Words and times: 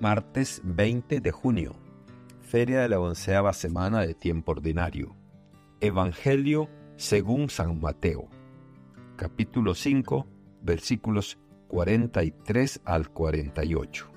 martes 0.00 0.62
20 0.64 1.20
de 1.20 1.30
junio, 1.30 1.76
feria 2.40 2.80
de 2.80 2.88
la 2.88 2.98
onceava 2.98 3.52
semana 3.52 4.00
de 4.00 4.14
tiempo 4.14 4.52
ordinario. 4.52 5.14
Evangelio 5.82 6.70
según 6.96 7.50
San 7.50 7.78
Mateo, 7.80 8.28
capítulo 9.16 9.74
5, 9.74 10.26
versículos 10.62 11.38
43 11.68 12.80
al 12.86 13.10
48. 13.10 14.10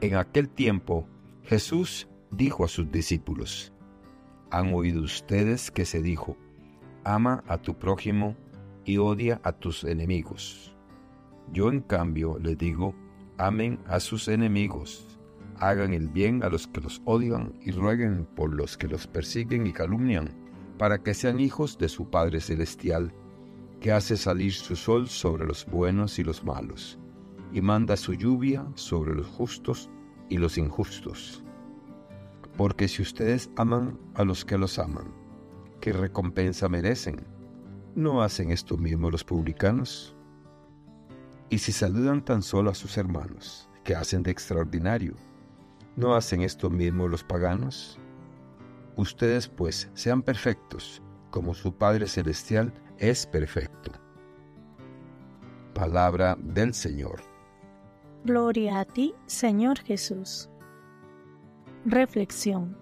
En 0.00 0.14
aquel 0.14 0.48
tiempo, 0.48 1.08
Jesús 1.42 2.08
dijo 2.30 2.64
a 2.64 2.68
sus 2.68 2.88
discípulos, 2.92 3.72
Han 4.52 4.72
oído 4.74 5.02
ustedes 5.02 5.72
que 5.72 5.86
se 5.86 6.02
dijo, 6.02 6.36
ama 7.02 7.42
a 7.48 7.58
tu 7.58 7.74
prójimo 7.74 8.36
y 8.84 8.98
odia 8.98 9.40
a 9.42 9.50
tus 9.50 9.82
enemigos. 9.82 10.76
Yo 11.52 11.68
en 11.68 11.80
cambio 11.80 12.38
les 12.38 12.56
digo, 12.56 12.94
amen 13.38 13.78
a 13.86 14.00
sus 14.00 14.28
enemigos, 14.28 15.06
hagan 15.60 15.94
el 15.94 16.08
bien 16.08 16.42
a 16.42 16.48
los 16.48 16.66
que 16.66 16.80
los 16.80 17.00
odian 17.04 17.54
y 17.62 17.70
rueguen 17.70 18.26
por 18.36 18.52
los 18.52 18.76
que 18.76 18.88
los 18.88 19.06
persiguen 19.06 19.66
y 19.66 19.72
calumnian, 19.72 20.34
para 20.76 21.02
que 21.02 21.14
sean 21.14 21.40
hijos 21.40 21.78
de 21.78 21.88
su 21.88 22.10
Padre 22.10 22.40
Celestial, 22.40 23.12
que 23.80 23.92
hace 23.92 24.16
salir 24.16 24.52
su 24.52 24.76
sol 24.76 25.08
sobre 25.08 25.46
los 25.46 25.66
buenos 25.66 26.18
y 26.18 26.24
los 26.24 26.44
malos, 26.44 26.98
y 27.52 27.60
manda 27.60 27.96
su 27.96 28.14
lluvia 28.14 28.66
sobre 28.74 29.14
los 29.14 29.26
justos 29.26 29.90
y 30.28 30.38
los 30.38 30.58
injustos. 30.58 31.44
Porque 32.56 32.88
si 32.88 33.02
ustedes 33.02 33.50
aman 33.56 33.98
a 34.14 34.24
los 34.24 34.44
que 34.44 34.58
los 34.58 34.78
aman, 34.78 35.14
¿qué 35.80 35.92
recompensa 35.92 36.68
merecen? 36.68 37.24
¿No 37.94 38.22
hacen 38.22 38.50
esto 38.50 38.76
mismo 38.76 39.10
los 39.10 39.24
publicanos? 39.24 40.17
Y 41.50 41.58
si 41.58 41.72
saludan 41.72 42.22
tan 42.22 42.42
solo 42.42 42.70
a 42.70 42.74
sus 42.74 42.98
hermanos, 42.98 43.70
¿qué 43.82 43.94
hacen 43.94 44.22
de 44.22 44.30
extraordinario? 44.30 45.14
¿No 45.96 46.14
hacen 46.14 46.42
esto 46.42 46.68
mismo 46.68 47.08
los 47.08 47.24
paganos? 47.24 47.98
Ustedes 48.96 49.48
pues 49.48 49.88
sean 49.94 50.20
perfectos, 50.22 51.02
como 51.30 51.54
su 51.54 51.72
Padre 51.72 52.06
Celestial 52.06 52.72
es 52.98 53.26
perfecto. 53.26 53.92
Palabra 55.74 56.36
del 56.38 56.74
Señor. 56.74 57.22
Gloria 58.24 58.80
a 58.80 58.84
ti, 58.84 59.14
Señor 59.26 59.78
Jesús. 59.78 60.50
Reflexión. 61.86 62.76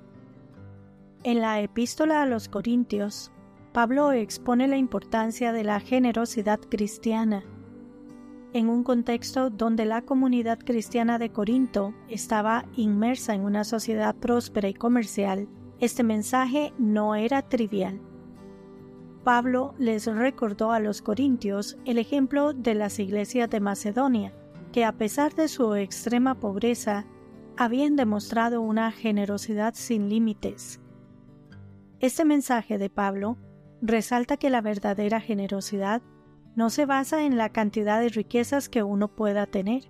En 1.22 1.40
la 1.40 1.60
epístola 1.60 2.22
a 2.22 2.26
los 2.26 2.48
Corintios, 2.48 3.30
Pablo 3.72 4.10
expone 4.10 4.66
la 4.66 4.76
importancia 4.76 5.52
de 5.52 5.62
la 5.62 5.78
generosidad 5.78 6.58
cristiana 6.58 7.44
en 8.52 8.68
un 8.68 8.84
contexto 8.84 9.50
donde 9.50 9.84
la 9.84 10.02
comunidad 10.02 10.58
cristiana 10.58 11.18
de 11.18 11.30
Corinto 11.30 11.94
estaba 12.08 12.64
inmersa 12.76 13.34
en 13.34 13.42
una 13.42 13.64
sociedad 13.64 14.14
próspera 14.14 14.68
y 14.68 14.74
comercial, 14.74 15.48
este 15.78 16.02
mensaje 16.02 16.72
no 16.78 17.14
era 17.14 17.42
trivial. 17.42 18.00
Pablo 19.24 19.74
les 19.78 20.06
recordó 20.06 20.70
a 20.70 20.80
los 20.80 21.02
corintios 21.02 21.76
el 21.84 21.98
ejemplo 21.98 22.52
de 22.52 22.74
las 22.74 22.98
iglesias 22.98 23.50
de 23.50 23.60
Macedonia, 23.60 24.32
que 24.72 24.84
a 24.84 24.92
pesar 24.92 25.34
de 25.34 25.48
su 25.48 25.74
extrema 25.74 26.36
pobreza, 26.36 27.06
habían 27.56 27.96
demostrado 27.96 28.60
una 28.60 28.92
generosidad 28.92 29.74
sin 29.74 30.08
límites. 30.08 30.80
Este 32.00 32.24
mensaje 32.24 32.78
de 32.78 32.90
Pablo 32.90 33.36
resalta 33.80 34.36
que 34.36 34.50
la 34.50 34.60
verdadera 34.60 35.20
generosidad 35.20 36.02
no 36.56 36.70
se 36.70 36.86
basa 36.86 37.24
en 37.24 37.36
la 37.36 37.50
cantidad 37.50 38.00
de 38.00 38.08
riquezas 38.08 38.70
que 38.70 38.82
uno 38.82 39.08
pueda 39.08 39.46
tener, 39.46 39.84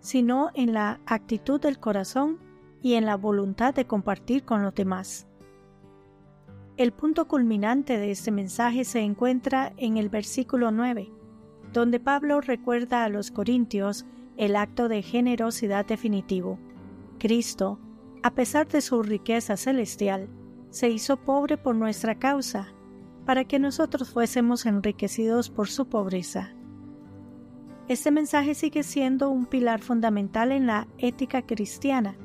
sino 0.00 0.50
en 0.54 0.74
la 0.74 1.00
actitud 1.06 1.60
del 1.60 1.78
corazón 1.78 2.38
y 2.82 2.94
en 2.94 3.06
la 3.06 3.16
voluntad 3.16 3.72
de 3.74 3.86
compartir 3.86 4.44
con 4.44 4.62
los 4.62 4.74
demás. 4.74 5.28
El 6.76 6.92
punto 6.92 7.28
culminante 7.28 7.96
de 7.96 8.10
este 8.10 8.32
mensaje 8.32 8.84
se 8.84 9.00
encuentra 9.00 9.72
en 9.76 9.98
el 9.98 10.08
versículo 10.08 10.72
9, 10.72 11.08
donde 11.72 12.00
Pablo 12.00 12.40
recuerda 12.40 13.04
a 13.04 13.08
los 13.08 13.30
corintios 13.30 14.04
el 14.36 14.56
acto 14.56 14.88
de 14.88 15.02
generosidad 15.02 15.86
definitivo. 15.86 16.58
Cristo, 17.18 17.78
a 18.24 18.34
pesar 18.34 18.66
de 18.66 18.80
su 18.80 19.02
riqueza 19.04 19.56
celestial, 19.56 20.28
se 20.70 20.88
hizo 20.88 21.18
pobre 21.18 21.56
por 21.56 21.76
nuestra 21.76 22.18
causa 22.18 22.72
para 23.30 23.44
que 23.44 23.60
nosotros 23.60 24.10
fuésemos 24.10 24.66
enriquecidos 24.66 25.50
por 25.50 25.68
su 25.68 25.88
pobreza. 25.88 26.52
Este 27.86 28.10
mensaje 28.10 28.56
sigue 28.56 28.82
siendo 28.82 29.30
un 29.30 29.46
pilar 29.46 29.82
fundamental 29.82 30.50
en 30.50 30.66
la 30.66 30.88
ética 30.98 31.42
cristiana, 31.42 32.16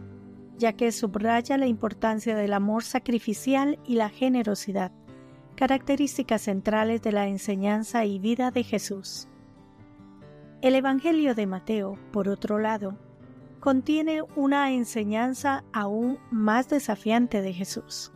ya 0.57 0.73
que 0.73 0.91
subraya 0.91 1.59
la 1.59 1.67
importancia 1.67 2.35
del 2.35 2.53
amor 2.53 2.83
sacrificial 2.83 3.77
y 3.85 3.97
la 3.97 4.09
generosidad, 4.09 4.91
características 5.55 6.41
centrales 6.41 7.03
de 7.03 7.11
la 7.11 7.27
enseñanza 7.27 8.03
y 8.05 8.17
vida 8.17 8.49
de 8.49 8.63
Jesús. 8.63 9.27
El 10.63 10.73
Evangelio 10.73 11.35
de 11.35 11.45
Mateo, 11.45 11.99
por 12.11 12.27
otro 12.29 12.57
lado, 12.57 12.97
contiene 13.59 14.23
una 14.35 14.71
enseñanza 14.71 15.65
aún 15.71 16.17
más 16.31 16.67
desafiante 16.67 17.43
de 17.43 17.53
Jesús. 17.53 18.11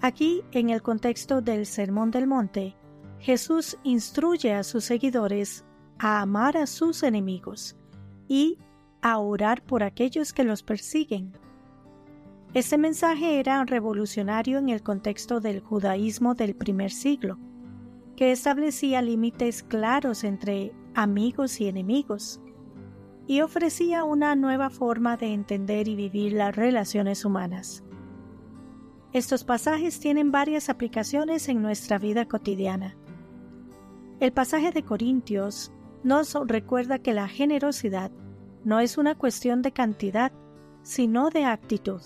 Aquí, 0.00 0.42
en 0.52 0.70
el 0.70 0.82
contexto 0.82 1.40
del 1.40 1.66
Sermón 1.66 2.10
del 2.10 2.26
Monte, 2.26 2.76
Jesús 3.18 3.78
instruye 3.82 4.52
a 4.52 4.62
sus 4.62 4.84
seguidores 4.84 5.64
a 5.98 6.20
amar 6.20 6.56
a 6.56 6.66
sus 6.66 7.02
enemigos 7.02 7.76
y 8.28 8.58
a 9.00 9.18
orar 9.18 9.62
por 9.62 9.82
aquellos 9.82 10.32
que 10.32 10.44
los 10.44 10.62
persiguen. 10.62 11.32
Este 12.54 12.78
mensaje 12.78 13.38
era 13.38 13.64
revolucionario 13.64 14.58
en 14.58 14.68
el 14.68 14.82
contexto 14.82 15.40
del 15.40 15.60
judaísmo 15.60 16.34
del 16.34 16.54
primer 16.54 16.90
siglo, 16.90 17.38
que 18.16 18.32
establecía 18.32 19.02
límites 19.02 19.62
claros 19.62 20.24
entre 20.24 20.72
amigos 20.94 21.60
y 21.60 21.68
enemigos, 21.68 22.40
y 23.26 23.40
ofrecía 23.40 24.04
una 24.04 24.36
nueva 24.36 24.70
forma 24.70 25.16
de 25.16 25.32
entender 25.32 25.88
y 25.88 25.96
vivir 25.96 26.32
las 26.32 26.54
relaciones 26.54 27.24
humanas. 27.24 27.82
Estos 29.16 29.44
pasajes 29.44 29.98
tienen 29.98 30.30
varias 30.30 30.68
aplicaciones 30.68 31.48
en 31.48 31.62
nuestra 31.62 31.96
vida 31.96 32.28
cotidiana. 32.28 32.98
El 34.20 34.30
pasaje 34.30 34.72
de 34.72 34.82
Corintios 34.82 35.72
nos 36.02 36.34
recuerda 36.46 36.98
que 36.98 37.14
la 37.14 37.26
generosidad 37.26 38.10
no 38.62 38.78
es 38.78 38.98
una 38.98 39.14
cuestión 39.14 39.62
de 39.62 39.72
cantidad, 39.72 40.32
sino 40.82 41.30
de 41.30 41.46
actitud. 41.46 42.02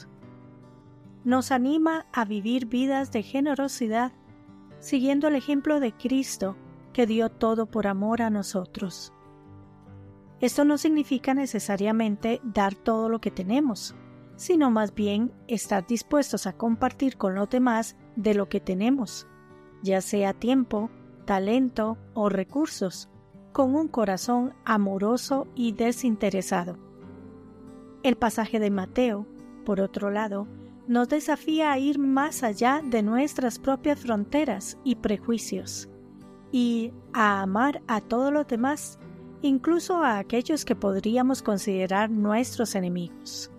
Nos 1.25 1.50
anima 1.50 2.06
a 2.12 2.25
vivir 2.25 2.66
vidas 2.66 3.10
de 3.10 3.25
generosidad, 3.25 4.12
siguiendo 4.78 5.26
el 5.26 5.34
ejemplo 5.34 5.81
de 5.81 5.91
Cristo, 5.91 6.54
que 6.93 7.09
dio 7.09 7.28
todo 7.28 7.66
por 7.66 7.88
amor 7.88 8.22
a 8.22 8.31
nosotros. 8.31 9.12
Esto 10.41 10.65
no 10.65 10.78
significa 10.78 11.34
necesariamente 11.34 12.41
dar 12.44 12.76
todo 12.76 13.09
lo 13.09 13.20
que 13.20 13.32
tenemos, 13.32 13.97
sino 14.40 14.70
más 14.70 14.94
bien 14.94 15.32
estar 15.48 15.86
dispuestos 15.86 16.46
a 16.46 16.54
compartir 16.54 17.18
con 17.18 17.34
los 17.34 17.50
demás 17.50 17.94
de 18.16 18.32
lo 18.32 18.48
que 18.48 18.58
tenemos, 18.58 19.26
ya 19.82 20.00
sea 20.00 20.32
tiempo, 20.32 20.88
talento 21.26 21.98
o 22.14 22.30
recursos, 22.30 23.10
con 23.52 23.74
un 23.74 23.86
corazón 23.86 24.54
amoroso 24.64 25.46
y 25.54 25.72
desinteresado. 25.72 26.78
El 28.02 28.16
pasaje 28.16 28.58
de 28.58 28.70
Mateo, 28.70 29.26
por 29.66 29.78
otro 29.82 30.08
lado, 30.08 30.48
nos 30.88 31.10
desafía 31.10 31.70
a 31.70 31.78
ir 31.78 31.98
más 31.98 32.42
allá 32.42 32.80
de 32.82 33.02
nuestras 33.02 33.58
propias 33.58 34.00
fronteras 34.00 34.78
y 34.84 34.94
prejuicios, 34.94 35.90
y 36.50 36.94
a 37.12 37.42
amar 37.42 37.82
a 37.88 38.00
todos 38.00 38.32
los 38.32 38.46
demás, 38.46 38.98
incluso 39.42 39.96
a 40.02 40.16
aquellos 40.16 40.64
que 40.64 40.76
podríamos 40.76 41.42
considerar 41.42 42.08
nuestros 42.10 42.74
enemigos. 42.74 43.50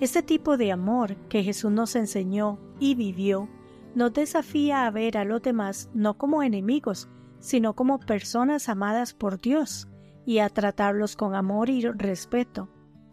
Este 0.00 0.22
tipo 0.22 0.56
de 0.56 0.72
amor 0.72 1.16
que 1.28 1.42
Jesús 1.42 1.70
nos 1.70 1.94
enseñó 1.94 2.58
y 2.78 2.94
vivió 2.94 3.50
nos 3.94 4.14
desafía 4.14 4.86
a 4.86 4.90
ver 4.90 5.18
a 5.18 5.24
los 5.24 5.42
demás 5.42 5.90
no 5.92 6.16
como 6.16 6.42
enemigos, 6.42 7.10
sino 7.38 7.74
como 7.74 8.00
personas 8.00 8.70
amadas 8.70 9.12
por 9.12 9.38
Dios 9.38 9.88
y 10.24 10.38
a 10.38 10.48
tratarlos 10.48 11.16
con 11.16 11.34
amor 11.34 11.68
y 11.68 11.82
respeto, 11.82 12.70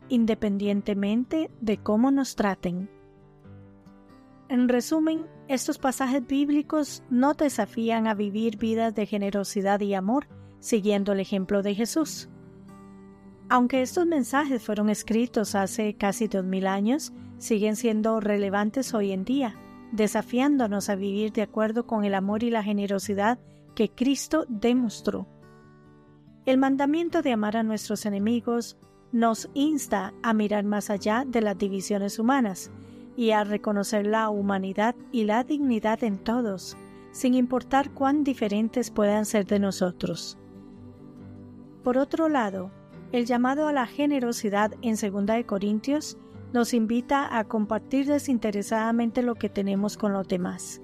independientemente 0.07 1.51
de 1.60 1.78
cómo 1.78 2.10
nos 2.10 2.38
traten. 2.38 2.89
En 4.48 4.69
resumen, 4.69 5.25
estos 5.50 5.80
pasajes 5.80 6.25
bíblicos 6.25 7.04
no 7.10 7.34
desafían 7.34 8.07
a 8.07 8.13
vivir 8.13 8.57
vidas 8.57 8.95
de 8.95 9.06
generosidad 9.06 9.81
y 9.81 9.94
amor, 9.94 10.28
siguiendo 10.60 11.12
el 11.12 11.19
ejemplo 11.19 11.63
de 11.63 11.75
Jesús. 11.75 12.30
Aunque 13.49 13.81
estos 13.81 14.05
mensajes 14.05 14.61
fueron 14.61 14.89
escritos 14.89 15.55
hace 15.55 15.94
casi 15.94 16.27
dos 16.27 16.44
mil 16.44 16.67
años, 16.67 17.13
siguen 17.38 17.77
siendo 17.77 18.19
relevantes 18.19 18.94
hoy 18.94 19.11
en 19.13 19.23
día, 19.23 19.55
desafiándonos 19.94 20.89
a 20.89 20.95
vivir 20.95 21.31
de 21.31 21.44
acuerdo 21.44 21.88
con 21.88 22.03
el 22.03 22.13
amor 22.13 22.44
y 22.44 22.49
la 22.49 22.61
generosidad 22.61 23.39
que 23.73 23.89
Cristo 23.89 24.45
demostró. 24.49 25.27
El 26.45 26.57
mandamiento 26.57 27.21
de 27.21 27.31
amar 27.31 27.55
a 27.55 27.63
nuestros 27.63 28.05
enemigos 28.05 28.77
nos 29.13 29.50
insta 29.53 30.13
a 30.23 30.33
mirar 30.33 30.65
más 30.65 30.89
allá 30.89 31.23
de 31.25 31.41
las 31.41 31.57
divisiones 31.57 32.19
humanas 32.19 32.69
y 33.15 33.31
a 33.31 33.45
reconocer 33.45 34.05
la 34.05 34.29
humanidad 34.29 34.95
y 35.11 35.23
la 35.23 35.45
dignidad 35.45 36.03
en 36.03 36.17
todos, 36.17 36.75
sin 37.11 37.33
importar 37.33 37.91
cuán 37.91 38.25
diferentes 38.25 38.91
puedan 38.91 39.25
ser 39.25 39.45
de 39.45 39.59
nosotros. 39.59 40.38
Por 41.83 41.97
otro 41.97 42.27
lado, 42.27 42.71
el 43.12 43.25
llamado 43.25 43.68
a 43.68 43.74
la 43.74 43.88
generosidad 43.88 44.74
en 44.81 44.95
2 44.95 45.45
Corintios 45.45 46.18
nos 46.54 46.74
invita 46.74 47.38
a 47.38 47.45
compartir 47.45 48.07
desinteresadamente 48.07 49.21
lo 49.21 49.36
que 49.36 49.50
tenemos 49.50 49.98
con 49.98 50.13
los 50.13 50.27
demás. 50.27 50.81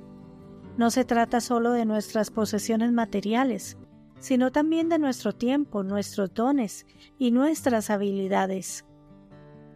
No 0.78 0.90
se 0.90 1.06
trata 1.06 1.42
solo 1.42 1.72
de 1.72 1.86
nuestras 1.86 2.31
posesiones 2.31 2.92
materiales, 2.92 3.78
sino 4.20 4.52
también 4.52 4.90
de 4.90 5.00
nuestro 5.00 5.34
tiempo, 5.34 5.84
nuestros 5.84 6.34
dones 6.34 6.86
y 7.20 7.31
nuestras 7.31 7.90
habilidades. 7.90 8.86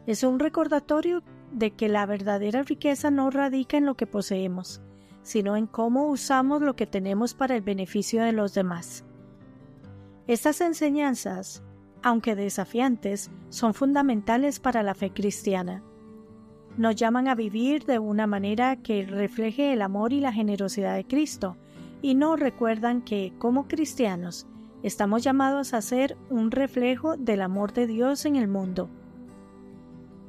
Es 0.06 0.24
un 0.24 0.40
recordatorio 0.40 1.22
de 1.52 1.72
que 1.72 1.90
la 1.90 2.06
verdadera 2.06 2.64
riqueza 2.64 3.12
no 3.12 3.30
radica 3.30 3.78
en 3.78 3.86
lo 3.86 3.96
que 3.96 4.08
poseemos, 4.08 4.82
sino 5.22 5.58
en 5.58 5.68
cómo 5.68 6.08
usamos 6.08 6.62
lo 6.62 6.76
que 6.76 6.88
tenemos 6.88 7.34
para 7.34 7.56
el 7.56 7.62
beneficio 7.62 8.24
de 8.24 8.32
los 8.32 8.54
demás. 8.54 9.04
Estas 10.28 10.62
enseñanzas, 10.62 11.64
aunque 12.08 12.38
desafiantes, 12.38 13.30
son 13.50 13.74
fundamentales 13.74 14.62
para 14.62 14.82
la 14.82 14.96
fe 14.96 15.10
cristiana. 15.10 15.84
Nos 16.78 16.96
llaman 16.96 17.28
a 17.28 17.36
vivir 17.36 17.84
de 17.84 18.00
una 18.00 18.26
manera 18.28 18.78
que 18.78 19.06
refleje 19.06 19.74
el 19.74 19.82
amor 19.82 20.14
y 20.14 20.22
la 20.22 20.32
generosidad 20.32 20.96
de 20.96 21.06
Cristo, 21.06 21.58
y 22.02 22.16
no 22.16 22.38
recuerdan 22.38 23.02
que, 23.02 23.34
como 23.40 23.68
cristianos, 23.68 24.48
estamos 24.84 25.22
llamados 25.22 25.74
a 25.74 25.82
ser 25.82 26.16
un 26.30 26.50
reflejo 26.50 27.18
del 27.18 27.42
amor 27.42 27.74
de 27.74 27.88
Dios 27.88 28.26
en 28.26 28.38
el 28.38 28.48
mundo. 28.48 28.90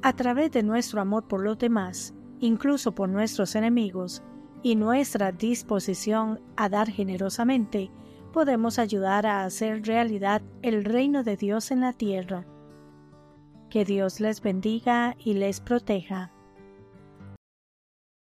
A 0.01 0.11
través 0.11 0.51
de 0.51 0.63
nuestro 0.63 0.99
amor 0.99 1.29
por 1.29 1.41
los 1.41 1.57
demás, 1.59 2.13
incluso 2.41 2.93
por 2.93 3.07
nuestros 3.07 3.55
enemigos, 3.55 4.21
y 4.63 4.75
nuestra 4.75 5.31
disposición 5.31 6.41
a 6.57 6.67
dar 6.67 6.89
generosamente, 6.89 7.89
podemos 8.31 8.79
ayudar 8.79 9.25
a 9.25 9.43
hacer 9.43 9.85
realidad 9.85 10.41
el 10.61 10.85
reino 10.85 11.23
de 11.23 11.37
Dios 11.37 11.71
en 11.71 11.81
la 11.81 11.93
tierra. 11.93 12.45
Que 13.69 13.85
Dios 13.85 14.19
les 14.19 14.41
bendiga 14.41 15.15
y 15.19 15.33
les 15.33 15.59
proteja. 15.59 16.31